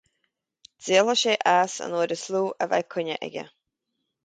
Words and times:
Díolfaidh 0.85 1.19
sé 1.23 1.33
as 1.61 1.73
an 1.85 1.95
uair 1.97 2.11
is 2.17 2.25
lú 2.35 2.43
a 2.63 2.71
bheidh 2.71 2.91
coinne 2.95 3.15
aige 3.29 3.43